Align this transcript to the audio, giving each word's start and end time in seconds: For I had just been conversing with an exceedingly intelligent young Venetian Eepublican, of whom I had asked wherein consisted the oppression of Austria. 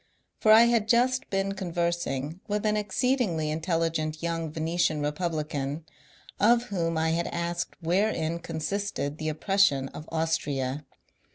For 0.39 0.51
I 0.51 0.61
had 0.63 0.87
just 0.87 1.29
been 1.29 1.51
conversing 1.51 2.39
with 2.47 2.65
an 2.65 2.75
exceedingly 2.75 3.51
intelligent 3.51 4.23
young 4.23 4.51
Venetian 4.51 4.99
Eepublican, 5.03 5.83
of 6.39 6.63
whom 6.69 6.97
I 6.97 7.11
had 7.11 7.27
asked 7.27 7.75
wherein 7.83 8.39
consisted 8.39 9.19
the 9.19 9.29
oppression 9.29 9.89
of 9.89 10.09
Austria. 10.11 10.85